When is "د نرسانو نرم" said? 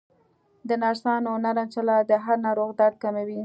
0.67-1.67